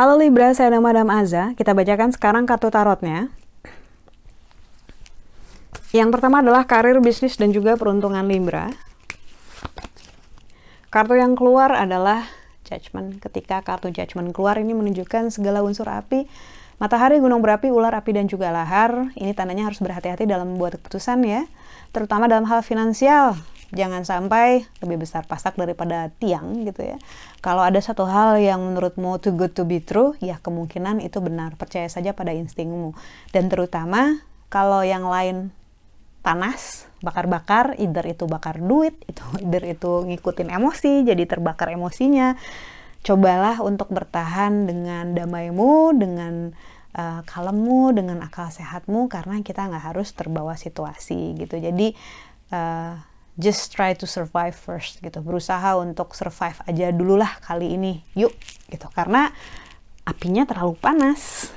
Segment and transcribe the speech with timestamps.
[0.00, 1.52] Halo Libra, saya nama Madam Aza.
[1.60, 3.28] Kita bacakan sekarang kartu tarotnya.
[5.92, 8.72] Yang pertama adalah karir, bisnis, dan juga peruntungan Libra.
[10.88, 12.24] Kartu yang keluar adalah
[12.64, 13.20] Judgment.
[13.20, 16.24] Ketika kartu Judgment keluar, ini menunjukkan segala unsur api,
[16.80, 19.12] matahari, gunung berapi, ular api, dan juga lahar.
[19.14, 21.44] Ini tandanya harus berhati-hati dalam membuat keputusan ya.
[21.94, 23.36] Terutama dalam hal finansial
[23.70, 26.98] jangan sampai lebih besar pasak daripada tiang gitu ya.
[27.38, 31.54] Kalau ada satu hal yang menurutmu too good to be true, ya kemungkinan itu benar.
[31.54, 32.98] Percaya saja pada instingmu.
[33.30, 34.18] Dan terutama
[34.50, 35.54] kalau yang lain
[36.20, 42.36] panas, bakar-bakar, either itu bakar duit, itu either itu ngikutin emosi, jadi terbakar emosinya.
[43.00, 46.52] Cobalah untuk bertahan dengan damaimu, dengan
[46.94, 51.58] uh, kalemmu, dengan akal sehatmu, karena kita nggak harus terbawa situasi gitu.
[51.58, 51.94] Jadi
[52.54, 52.98] uh,
[53.40, 55.24] just try to survive first gitu.
[55.24, 58.04] Berusaha untuk survive aja dulu lah kali ini.
[58.18, 58.34] Yuk
[58.68, 58.86] gitu.
[58.92, 59.30] Karena
[60.04, 61.52] apinya terlalu panas.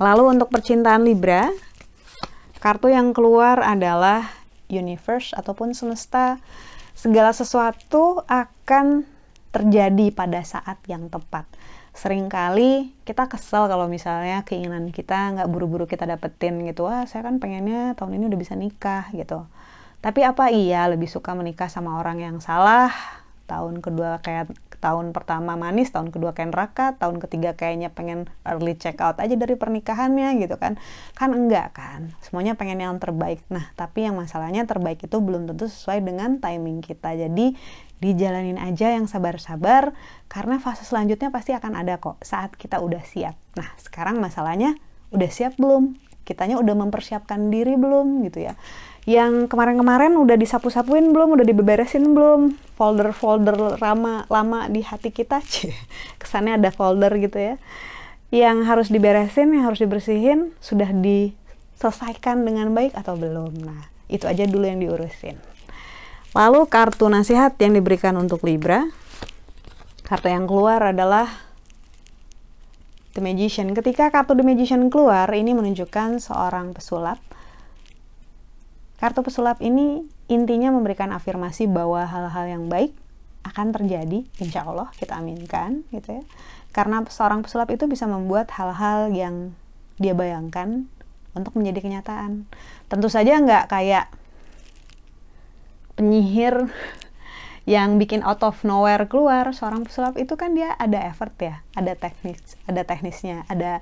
[0.00, 1.52] Lalu untuk percintaan Libra
[2.62, 4.30] kartu yang keluar adalah
[4.70, 6.38] universe ataupun semesta.
[6.94, 9.02] Segala sesuatu akan
[9.52, 11.44] terjadi pada saat yang tepat
[11.92, 17.28] sering kali kita kesel kalau misalnya keinginan kita nggak buru-buru kita dapetin gitu wah saya
[17.28, 19.44] kan pengennya tahun ini udah bisa nikah gitu
[20.02, 22.90] tapi apa iya lebih suka menikah sama orang yang salah?
[23.46, 24.50] Tahun kedua kayak
[24.82, 29.38] tahun pertama manis, tahun kedua kayak neraka, tahun ketiga kayaknya pengen early check out aja
[29.38, 30.82] dari pernikahannya gitu kan.
[31.14, 32.10] Kan enggak kan.
[32.18, 33.46] Semuanya pengen yang terbaik.
[33.46, 37.14] Nah, tapi yang masalahnya terbaik itu belum tentu sesuai dengan timing kita.
[37.14, 37.54] Jadi
[38.02, 39.94] dijalanin aja yang sabar-sabar
[40.26, 43.38] karena fase selanjutnya pasti akan ada kok saat kita udah siap.
[43.54, 44.74] Nah, sekarang masalahnya
[45.14, 45.94] udah siap belum?
[46.22, 48.54] Kitanya udah mempersiapkan diri belum gitu ya
[49.02, 55.74] yang kemarin-kemarin udah disapu-sapuin belum, udah diberesin belum, folder-folder lama lama di hati kita, Cih.
[56.22, 57.54] kesannya ada folder gitu ya,
[58.30, 63.58] yang harus diberesin, yang harus dibersihin, sudah diselesaikan dengan baik atau belum.
[63.66, 65.34] Nah, itu aja dulu yang diurusin.
[66.32, 68.86] Lalu kartu nasihat yang diberikan untuk Libra,
[70.06, 71.26] kartu yang keluar adalah
[73.12, 73.76] The Magician.
[73.76, 77.20] Ketika kartu The Magician keluar, ini menunjukkan seorang pesulap
[79.02, 82.94] Kartu pesulap ini intinya memberikan afirmasi bahwa hal-hal yang baik
[83.42, 86.24] akan terjadi, insya Allah kita aminkan gitu ya.
[86.70, 89.58] Karena seorang pesulap itu bisa membuat hal-hal yang
[89.98, 90.86] dia bayangkan
[91.34, 92.46] untuk menjadi kenyataan.
[92.86, 94.06] Tentu saja nggak kayak
[95.98, 96.70] penyihir
[97.62, 101.94] yang bikin out of nowhere keluar seorang pesulap itu kan dia ada effort ya, ada
[101.94, 103.78] teknis, ada teknisnya, ada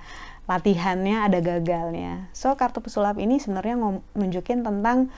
[0.51, 2.29] latihannya ada gagalnya.
[2.35, 3.79] So kartu pesulap ini sebenarnya
[4.19, 5.09] nunjukin tentang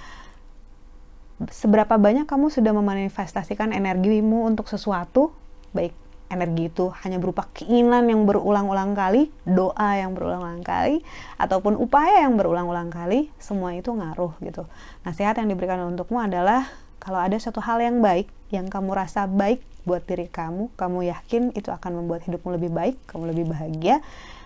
[1.49, 5.34] seberapa banyak kamu sudah memanifestasikan energimu untuk sesuatu,
[5.75, 5.97] baik
[6.33, 11.05] energi itu hanya berupa keinginan yang berulang-ulang kali, doa yang berulang-ulang kali,
[11.37, 14.65] ataupun upaya yang berulang-ulang kali, semua itu ngaruh gitu.
[15.05, 16.69] Nasihat yang diberikan untukmu adalah
[17.03, 21.51] kalau ada satu hal yang baik, yang kamu rasa baik buat diri kamu, kamu yakin
[21.59, 23.99] itu akan membuat hidupmu lebih baik, kamu lebih bahagia,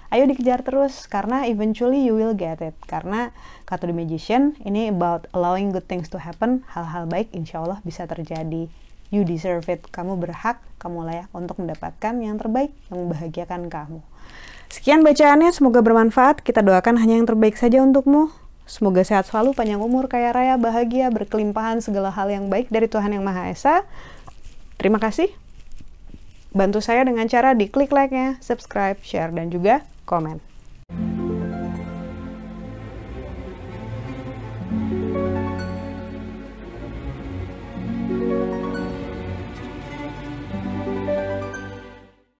[0.09, 1.05] ayo dikejar terus.
[1.05, 2.72] Karena eventually you will get it.
[2.89, 3.28] Karena
[3.69, 8.09] kata The Magician ini about allowing good things to happen hal-hal baik insya Allah bisa
[8.09, 8.73] terjadi.
[9.12, 9.84] You deserve it.
[9.93, 14.00] Kamu berhak kamu layak untuk mendapatkan yang terbaik yang membahagiakan kamu.
[14.73, 16.41] Sekian bacaannya semoga bermanfaat.
[16.41, 21.06] Kita doakan hanya yang terbaik saja untukmu Semoga sehat selalu, panjang umur, kaya raya, bahagia,
[21.15, 23.87] berkelimpahan segala hal yang baik dari Tuhan Yang Maha Esa.
[24.75, 25.31] Terima kasih.
[26.50, 30.56] Bantu saya dengan cara di klik like-nya, subscribe, share, dan juga komen.